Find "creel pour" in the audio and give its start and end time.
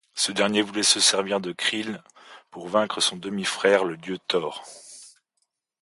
1.51-2.69